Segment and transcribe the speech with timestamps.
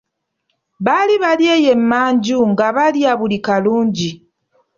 [0.85, 4.09] Baali bali eyo emanju nga balya buli kalungi.